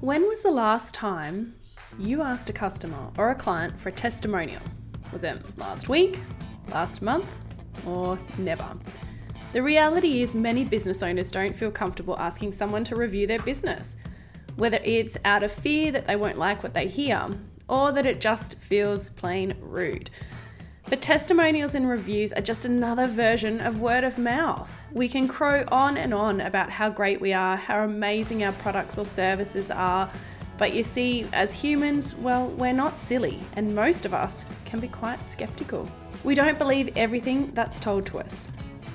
[0.00, 1.54] When was the last time
[1.98, 4.62] you asked a customer or a client for a testimonial?
[5.12, 6.18] Was it last week,
[6.70, 7.44] last month,
[7.86, 8.78] or never?
[9.52, 13.98] The reality is, many business owners don't feel comfortable asking someone to review their business,
[14.56, 17.28] whether it's out of fear that they won't like what they hear
[17.68, 20.08] or that it just feels plain rude.
[20.88, 24.80] But testimonials and reviews are just another version of word of mouth.
[24.92, 28.98] We can crow on and on about how great we are, how amazing our products
[28.98, 30.10] or services are.
[30.58, 34.88] But you see, as humans, well, we're not silly, and most of us can be
[34.88, 35.88] quite skeptical.
[36.24, 38.50] We don't believe everything that's told to us.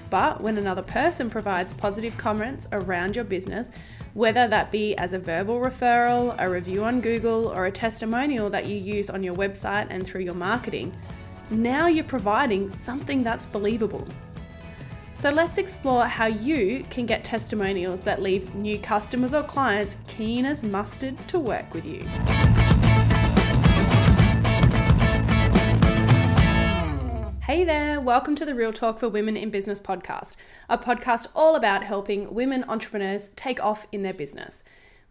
[0.10, 3.72] But when another person provides positive comments around your business,
[4.14, 8.66] whether that be as a verbal referral, a review on Google, or a testimonial that
[8.66, 10.96] you use on your website and through your marketing,
[11.50, 14.08] now you're providing something that's believable.
[15.12, 20.46] So let's explore how you can get testimonials that leave new customers or clients keen
[20.46, 22.04] as mustard to work with you.
[27.42, 30.36] Hey there, welcome to the Real Talk for Women in Business podcast,
[30.68, 34.64] a podcast all about helping women entrepreneurs take off in their business.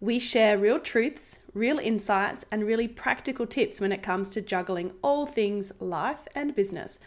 [0.05, 4.93] We share real truths, real insights, and really practical tips when it comes to juggling
[5.01, 6.99] all things life and business.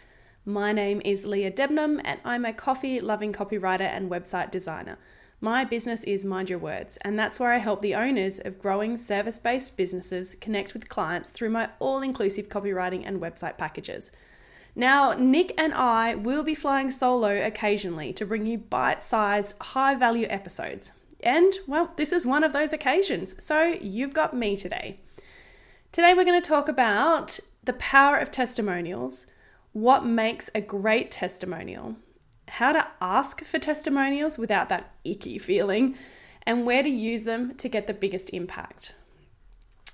[0.44, 4.98] My name is Leah Debnam, and I'm a coffee loving copywriter and website designer.
[5.40, 8.98] My business is Mind Your Words, and that's where I help the owners of growing
[8.98, 14.10] service based businesses connect with clients through my all inclusive copywriting and website packages.
[14.74, 19.94] Now, Nick and I will be flying solo occasionally to bring you bite sized, high
[19.94, 20.90] value episodes.
[21.20, 23.34] And, well, this is one of those occasions.
[23.42, 25.00] So you've got me today.
[25.90, 29.26] Today, we're going to talk about the power of testimonials,
[29.72, 31.96] what makes a great testimonial,
[32.48, 35.96] how to ask for testimonials without that icky feeling,
[36.46, 38.94] and where to use them to get the biggest impact.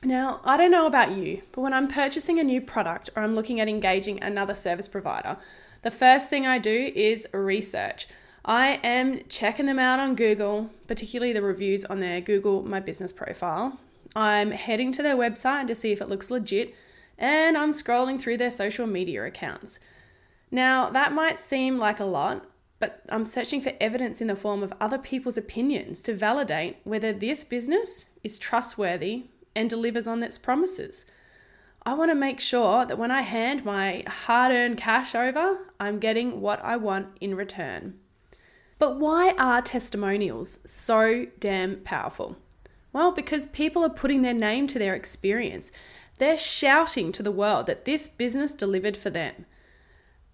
[0.05, 3.35] Now, I don't know about you, but when I'm purchasing a new product or I'm
[3.35, 5.39] looking at engaging another service provider,
[5.83, 8.07] the first thing I do is research.
[8.47, 13.11] I am checking them out on Google, particularly the reviews on their Google My Business
[13.11, 13.79] profile.
[14.15, 16.75] I'm heading to their website to see if it looks legit,
[17.17, 19.81] and I'm scrolling through their social media accounts.
[20.51, 22.45] Now, that might seem like a lot,
[22.79, 27.15] but I'm searching for evidence in the form of other people's opinions to validate whether
[27.15, 29.25] this business is trustworthy
[29.57, 31.07] and delivers on its promises.
[31.87, 35.99] I want to make sure that when I hand my hard earned cash over, I'm
[35.99, 38.01] getting what I want in return.
[38.79, 42.37] But why are testimonials so damn powerful?
[42.93, 45.73] Well, because people are putting their name to their experience.
[46.19, 49.47] They're shouting to the world that this business delivered for them.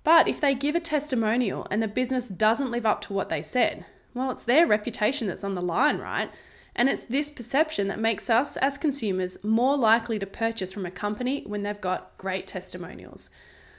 [0.04, 3.42] But if they give a testimonial and the business doesn't live up to what they
[3.42, 3.84] said,
[4.14, 6.30] well, it's their reputation that's on the line, right?
[6.74, 10.90] And it's this perception that makes us as consumers more likely to purchase from a
[10.90, 13.30] company when they've got great testimonials.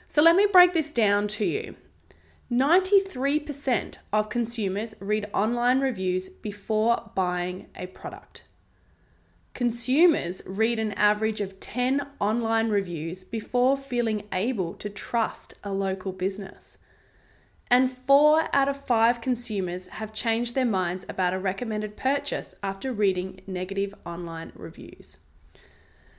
[0.07, 1.75] So let me break this down to you.
[2.51, 8.44] 93% of consumers read online reviews before buying a product.
[9.53, 16.11] Consumers read an average of 10 online reviews before feeling able to trust a local
[16.11, 16.78] business.
[17.69, 22.91] And four out of five consumers have changed their minds about a recommended purchase after
[22.91, 25.17] reading negative online reviews.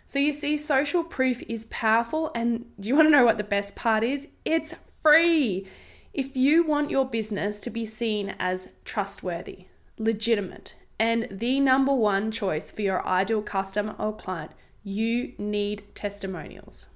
[0.06, 2.31] So, you see, social proof is powerful.
[2.34, 4.28] And do you want to know what the best part is?
[4.47, 5.66] It's free.
[6.15, 12.31] If you want your business to be seen as trustworthy, legitimate, and the number one
[12.31, 14.51] choice for your ideal customer or client,
[14.84, 16.89] you need testimonials.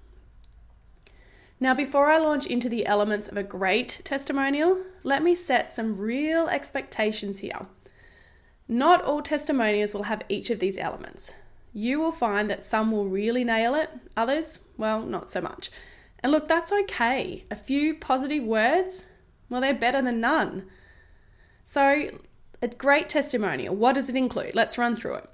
[1.59, 5.97] Now, before I launch into the elements of a great testimonial, let me set some
[5.97, 7.67] real expectations here.
[8.69, 11.33] Not all testimonials will have each of these elements.
[11.73, 15.71] You will find that some will really nail it, others, well, not so much.
[16.23, 17.45] And look, that's okay.
[17.51, 19.05] A few positive words,
[19.49, 20.67] well, they're better than none.
[21.65, 22.19] So,
[22.63, 24.55] a great testimonial, what does it include?
[24.55, 25.31] Let's run through it.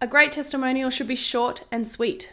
[0.00, 2.32] A great testimonial should be short and sweet.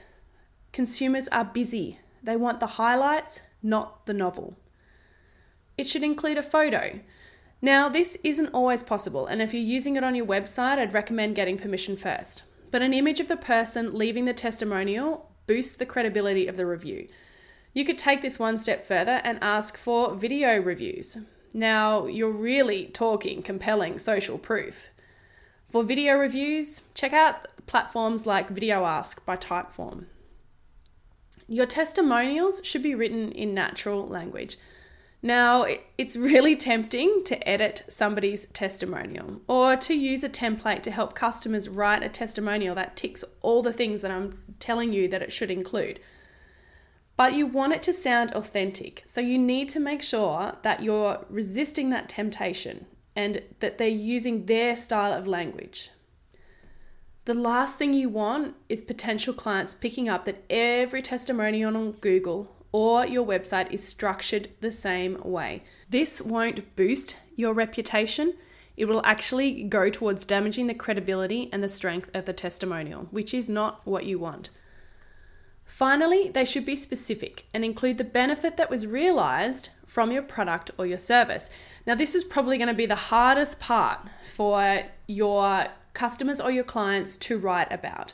[0.72, 4.58] Consumers are busy, they want the highlights, not the novel.
[5.78, 7.00] It should include a photo.
[7.62, 11.36] Now, this isn't always possible, and if you're using it on your website, I'd recommend
[11.36, 12.44] getting permission first.
[12.72, 17.08] But an image of the person leaving the testimonial boosts the credibility of the review.
[17.74, 21.30] You could take this one step further and ask for video reviews.
[21.54, 24.90] Now, you're really talking compelling social proof.
[25.70, 30.06] For video reviews, check out platforms like Video Ask by Typeform.
[31.48, 34.58] Your testimonials should be written in natural language.
[35.22, 35.66] Now,
[35.98, 41.70] it's really tempting to edit somebody's testimonial or to use a template to help customers
[41.70, 45.52] write a testimonial that ticks all the things that I'm telling you that it should
[45.52, 46.00] include.
[47.22, 51.24] But you want it to sound authentic, so you need to make sure that you're
[51.30, 55.92] resisting that temptation and that they're using their style of language.
[57.26, 62.56] The last thing you want is potential clients picking up that every testimonial on Google
[62.72, 65.62] or your website is structured the same way.
[65.92, 68.34] This won't boost your reputation.
[68.76, 73.32] It will actually go towards damaging the credibility and the strength of the testimonial, which
[73.32, 74.50] is not what you want.
[75.72, 80.70] Finally, they should be specific and include the benefit that was realized from your product
[80.78, 81.50] or your service.
[81.88, 86.66] Now, this is probably going to be the hardest part for your customers or your
[86.66, 88.14] clients to write about.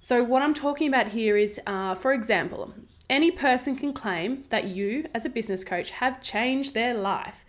[0.00, 2.72] So, what I'm talking about here is, uh, for example,
[3.10, 7.44] any person can claim that you, as a business coach, have changed their life.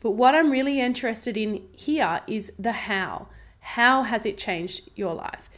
[0.00, 3.28] But what I'm really interested in here is the how.
[3.60, 5.50] How has it changed your life?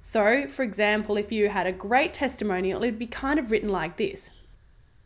[0.00, 3.96] So, for example, if you had a great testimonial, it'd be kind of written like
[3.96, 4.36] this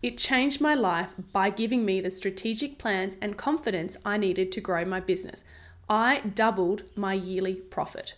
[0.02, 4.60] It changed my life by giving me the strategic plans and confidence I needed to
[4.60, 5.44] grow my business.
[5.88, 8.14] I doubled my yearly profit.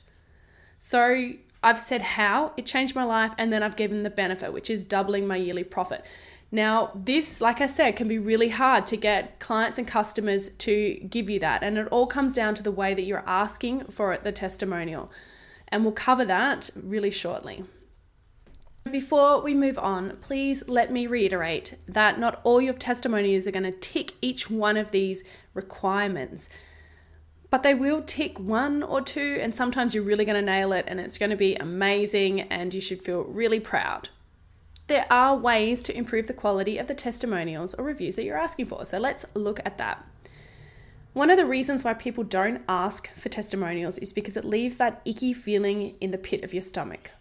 [0.81, 1.32] So,
[1.62, 4.85] I've said how it changed my life, and then I've given the benefit, which is
[4.85, 6.05] doubling my yearly profit.
[6.53, 11.00] Now, this, like I said, can be really hard to get clients and customers to
[11.09, 11.62] give you that.
[11.62, 15.11] And it all comes down to the way that you're asking for it, the testimonial.
[15.75, 17.65] And we'll cover that really shortly.
[18.91, 23.65] Before we move on, please let me reiterate that not all your testimonials are going
[23.65, 26.49] to tick each one of these requirements
[27.55, 30.87] but they will tick one or two, and sometimes you're really going to nail it
[30.88, 34.09] and it's going to be amazing and you should feel really proud.
[34.88, 38.67] There are ways to improve the quality of the testimonials or reviews that you're asking
[38.67, 40.05] for, so let's look at that.
[41.14, 45.00] One of the reasons why people don't ask for testimonials is because it leaves that
[45.05, 47.12] icky feeling in the pit of your stomach.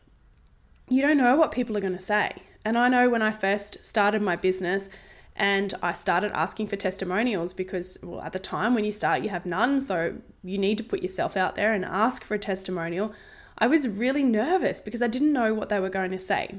[0.89, 2.41] You don't know what people are going to say.
[2.65, 4.89] And I know when I first started my business,
[5.35, 9.29] and I started asking for testimonials because, well, at the time when you start, you
[9.29, 9.79] have none.
[9.79, 13.13] So you need to put yourself out there and ask for a testimonial.
[13.57, 16.55] I was really nervous because I didn't know what they were going to say.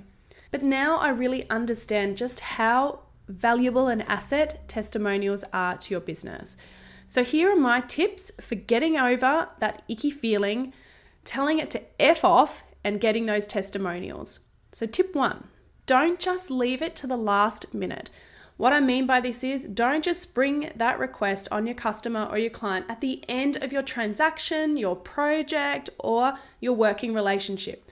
[0.51, 6.57] But now I really understand just how valuable an asset testimonials are to your business.
[7.07, 10.73] So here are my tips for getting over that icky feeling,
[11.25, 14.41] telling it to F off, and getting those testimonials.
[14.73, 15.49] So, tip one
[15.87, 18.11] don't just leave it to the last minute.
[18.57, 22.39] What I mean by this is don't just spring that request on your customer or
[22.39, 27.91] your client at the end of your transaction, your project, or your working relationship.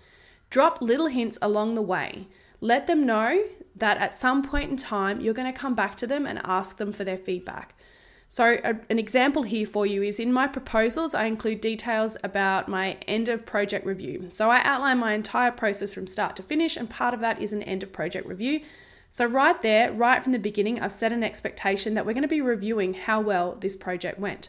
[0.50, 2.28] Drop little hints along the way.
[2.60, 3.44] Let them know
[3.74, 6.76] that at some point in time you're going to come back to them and ask
[6.76, 7.74] them for their feedback.
[8.32, 12.66] So, a, an example here for you is in my proposals, I include details about
[12.66, 14.28] my end of project review.
[14.30, 17.52] So, I outline my entire process from start to finish, and part of that is
[17.52, 18.62] an end of project review.
[19.10, 22.26] So, right there, right from the beginning, I've set an expectation that we're going to
[22.26, 24.48] be reviewing how well this project went.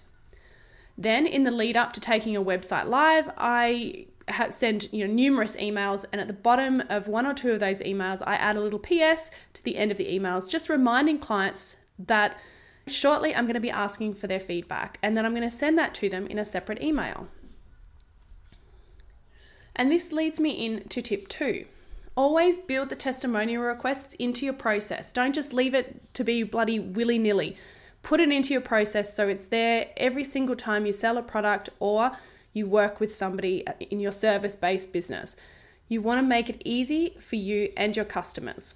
[0.98, 4.06] Then, in the lead up to taking a website live, I
[4.52, 7.82] send you know numerous emails and at the bottom of one or two of those
[7.82, 11.76] emails I add a little PS to the end of the emails just reminding clients
[12.00, 12.40] that
[12.88, 15.78] shortly I'm going to be asking for their feedback and then I'm going to send
[15.78, 17.28] that to them in a separate email.
[19.76, 21.66] And this leads me in to tip 2.
[22.16, 25.12] Always build the testimonial requests into your process.
[25.12, 27.56] Don't just leave it to be bloody willy nilly.
[28.04, 31.70] Put it into your process so it's there every single time you sell a product
[31.80, 32.12] or
[32.52, 35.36] you work with somebody uh, in your service based business.
[35.88, 38.76] You want to make it easy for you and your customers.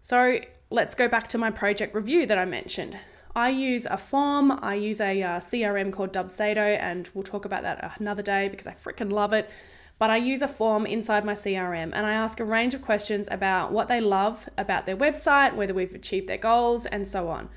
[0.00, 0.40] So
[0.70, 2.96] let's go back to my project review that I mentioned.
[3.36, 7.64] I use a form, I use a uh, CRM called Dubsado, and we'll talk about
[7.64, 9.50] that another day because I freaking love it.
[9.98, 13.28] But I use a form inside my CRM and I ask a range of questions
[13.30, 17.50] about what they love about their website, whether we've achieved their goals, and so on.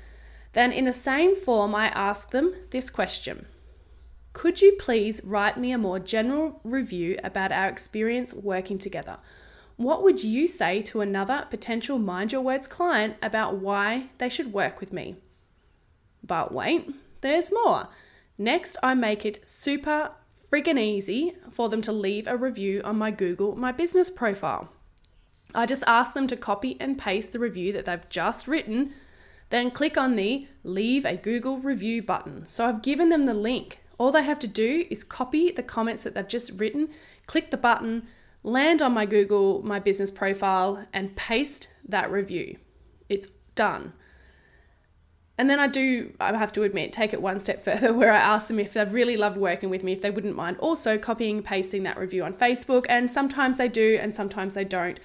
[0.52, 3.46] Then, in the same form, I ask them this question
[4.34, 9.16] Could you please write me a more general review about our experience working together?
[9.76, 14.52] What would you say to another potential Mind Your Words client about why they should
[14.52, 15.16] work with me?
[16.22, 17.88] But wait, there's more.
[18.38, 20.12] Next, I make it super
[20.50, 24.70] friggin' easy for them to leave a review on my Google My Business profile.
[25.54, 28.94] I just ask them to copy and paste the review that they've just written,
[29.50, 32.46] then click on the Leave a Google Review button.
[32.46, 33.80] So I've given them the link.
[33.98, 36.88] All they have to do is copy the comments that they've just written,
[37.26, 38.06] click the button,
[38.42, 42.56] land on my Google My Business profile, and paste that review.
[43.08, 43.92] It's done.
[45.40, 48.18] And then I do, I have to admit, take it one step further where I
[48.18, 51.42] ask them if they've really loved working with me, if they wouldn't mind also copying
[51.42, 52.84] pasting that review on Facebook.
[52.90, 55.00] And sometimes they do, and sometimes they don't.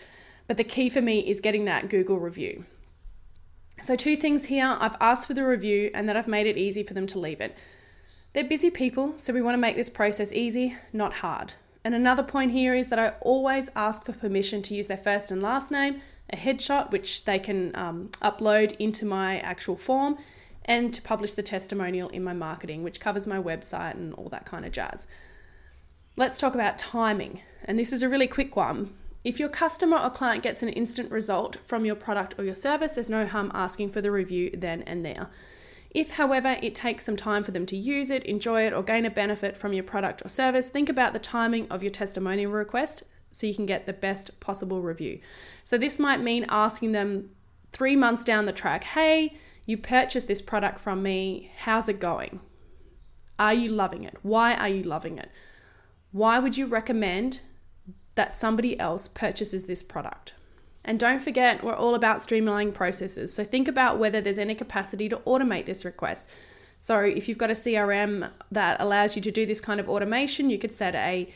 [0.45, 2.65] But the key for me is getting that Google review.
[3.81, 6.83] So, two things here I've asked for the review and that I've made it easy
[6.83, 7.57] for them to leave it.
[8.33, 11.53] They're busy people, so we want to make this process easy, not hard.
[11.85, 15.31] And another point here is that I always ask for permission to use their first
[15.31, 20.17] and last name a headshot, which they can um, upload into my actual form,
[20.65, 24.45] and to publish the testimonial in my marketing, which covers my website and all that
[24.45, 25.07] kind of jazz.
[26.17, 27.41] Let's talk about timing.
[27.65, 28.93] And this is a really quick one.
[29.23, 32.93] If your customer or client gets an instant result from your product or your service,
[32.93, 35.29] there's no harm asking for the review then and there.
[35.91, 39.05] If, however, it takes some time for them to use it, enjoy it, or gain
[39.05, 43.03] a benefit from your product or service, think about the timing of your testimonial request
[43.35, 45.19] so you can get the best possible review.
[45.63, 47.31] So, this might mean asking them
[47.71, 52.39] three months down the track hey, you purchased this product from me, how's it going?
[53.37, 54.17] Are you loving it?
[54.21, 55.29] Why are you loving it?
[56.11, 57.41] Why would you recommend
[58.13, 60.33] that somebody else purchases this product?
[60.85, 63.33] And don't forget, we're all about streamlining processes.
[63.33, 66.27] So think about whether there's any capacity to automate this request.
[66.77, 70.49] So if you've got a CRM that allows you to do this kind of automation,
[70.49, 71.27] you could set a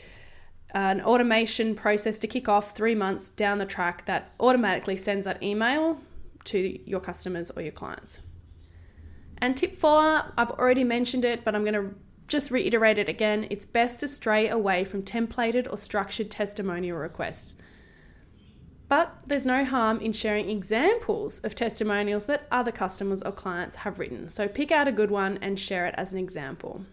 [0.74, 5.42] an automation process to kick off three months down the track that automatically sends that
[5.42, 6.00] email
[6.44, 8.20] to your customers or your clients.
[9.38, 11.94] And tip four, I've already mentioned it, but I'm going to
[12.28, 13.46] just reiterate it again.
[13.50, 17.56] It's best to stray away from templated or structured testimonial requests.
[18.88, 23.98] But there's no harm in sharing examples of testimonials that other customers or clients have
[23.98, 24.28] written.
[24.28, 26.84] So pick out a good one and share it as an example.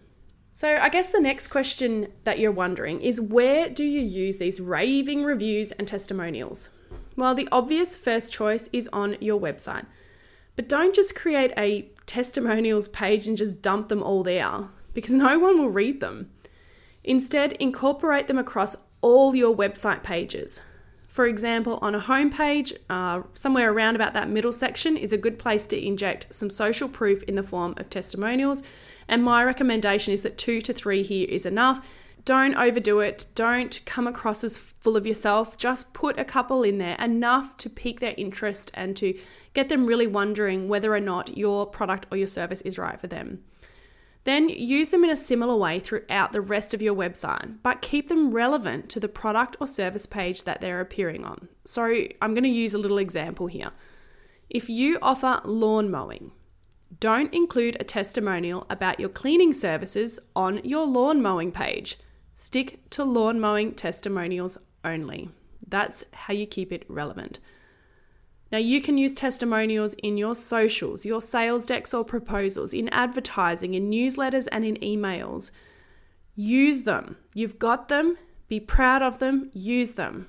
[0.58, 4.60] So, I guess the next question that you're wondering is where do you use these
[4.60, 6.70] raving reviews and testimonials?
[7.16, 9.86] Well, the obvious first choice is on your website.
[10.56, 15.38] But don't just create a testimonials page and just dump them all there because no
[15.38, 16.28] one will read them.
[17.04, 20.62] Instead, incorporate them across all your website pages.
[21.18, 25.36] For example, on a homepage, uh, somewhere around about that middle section is a good
[25.36, 28.62] place to inject some social proof in the form of testimonials.
[29.08, 31.84] And my recommendation is that two to three here is enough.
[32.24, 33.26] Don't overdo it.
[33.34, 35.56] Don't come across as full of yourself.
[35.56, 39.18] Just put a couple in there, enough to pique their interest and to
[39.54, 43.08] get them really wondering whether or not your product or your service is right for
[43.08, 43.42] them.
[44.28, 48.08] Then use them in a similar way throughout the rest of your website, but keep
[48.08, 51.48] them relevant to the product or service page that they're appearing on.
[51.64, 51.84] So,
[52.20, 53.70] I'm going to use a little example here.
[54.50, 56.32] If you offer lawn mowing,
[57.00, 61.96] don't include a testimonial about your cleaning services on your lawn mowing page.
[62.34, 65.30] Stick to lawn mowing testimonials only.
[65.66, 67.40] That's how you keep it relevant.
[68.50, 73.74] Now, you can use testimonials in your socials, your sales decks or proposals, in advertising,
[73.74, 75.50] in newsletters, and in emails.
[76.34, 77.16] Use them.
[77.34, 78.16] You've got them.
[78.48, 79.50] Be proud of them.
[79.52, 80.28] Use them.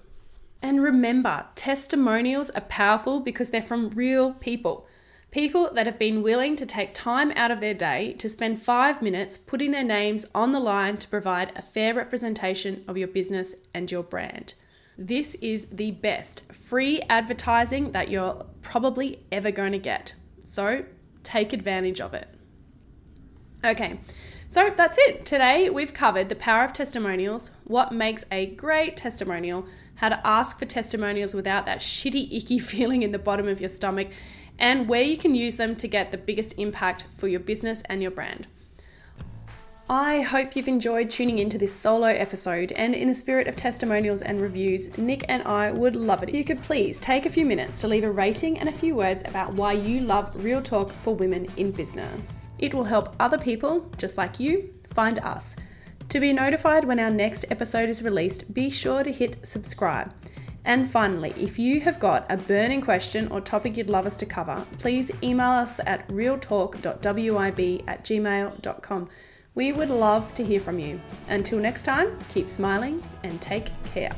[0.62, 4.86] And remember, testimonials are powerful because they're from real people.
[5.32, 9.02] People that have been willing to take time out of their day to spend five
[9.02, 13.56] minutes putting their names on the line to provide a fair representation of your business
[13.74, 14.56] and your brand.
[15.01, 20.13] This is the best free advertising that you're probably ever going to get.
[20.44, 20.84] So
[21.24, 22.27] take advantage of it.
[23.63, 24.01] Okay,
[24.50, 25.25] so that's it.
[25.25, 29.65] Today we've covered the power of testimonials, what makes a great testimonial,
[29.96, 33.70] how to ask for testimonials without that shitty, icky feeling in the bottom of your
[33.70, 34.10] stomach,
[34.58, 38.01] and where you can use them to get the biggest impact for your business and
[38.01, 38.48] your brand.
[39.91, 44.22] I hope you've enjoyed tuning into this solo episode, and in the spirit of testimonials
[44.22, 47.43] and reviews, Nick and I would love it if you could please take a few
[47.43, 50.93] minutes to leave a rating and a few words about why you love Real Talk
[50.93, 52.50] for Women in Business.
[52.60, 55.55] It will help other people, just like you, find us.
[56.10, 60.13] To be notified when our next episode is released, be sure to hit subscribe.
[60.63, 64.27] And finally, if you have got a burning question or topic you'd love us to
[64.27, 69.10] cover, please email us at realtalk.wib at gmail.com.
[69.60, 71.01] We would love to hear from you.
[71.28, 74.16] Until next time, keep smiling and take care.